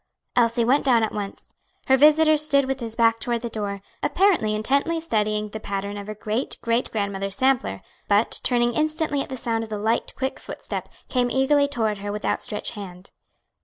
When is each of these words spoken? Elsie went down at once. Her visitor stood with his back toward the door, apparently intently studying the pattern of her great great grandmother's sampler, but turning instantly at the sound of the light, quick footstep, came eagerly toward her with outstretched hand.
Elsie 0.35 0.65
went 0.65 0.83
down 0.83 1.03
at 1.03 1.13
once. 1.13 1.49
Her 1.85 1.95
visitor 1.95 2.35
stood 2.35 2.65
with 2.65 2.79
his 2.79 2.95
back 2.95 3.19
toward 3.19 3.41
the 3.43 3.49
door, 3.51 3.83
apparently 4.01 4.55
intently 4.55 4.99
studying 4.99 5.49
the 5.49 5.59
pattern 5.59 5.95
of 5.95 6.07
her 6.07 6.15
great 6.15 6.57
great 6.61 6.89
grandmother's 6.89 7.35
sampler, 7.35 7.83
but 8.07 8.39
turning 8.41 8.73
instantly 8.73 9.21
at 9.21 9.29
the 9.29 9.37
sound 9.37 9.63
of 9.63 9.69
the 9.69 9.77
light, 9.77 10.15
quick 10.17 10.39
footstep, 10.39 10.89
came 11.07 11.29
eagerly 11.29 11.67
toward 11.67 11.99
her 11.99 12.11
with 12.11 12.25
outstretched 12.25 12.71
hand. 12.73 13.11